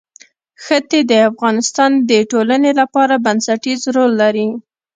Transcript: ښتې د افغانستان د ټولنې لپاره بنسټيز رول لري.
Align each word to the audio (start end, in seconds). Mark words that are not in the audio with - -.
ښتې 0.63 0.99
د 1.11 1.13
افغانستان 1.29 1.91
د 2.09 2.11
ټولنې 2.31 2.71
لپاره 2.79 3.15
بنسټيز 3.25 3.81
رول 3.95 4.11
لري. 4.21 4.47